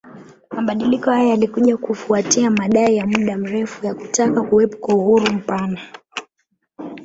Mabadiliko 0.51 1.11
haya 1.11 1.29
yalikuja 1.29 1.77
kufuatia 1.77 2.51
madai 2.51 2.95
ya 2.95 3.07
muda 3.07 3.37
mrefu 3.37 3.85
ya 3.85 3.93
kutaka 3.93 4.41
kuwepo 4.41 4.77
kwa 4.77 4.95
uhuru 4.95 5.33
mpana 5.33 5.81